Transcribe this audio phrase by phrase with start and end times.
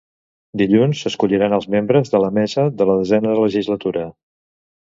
[0.61, 4.09] Dilluns s'escolliran els membres de la mesa de la desena legislatura.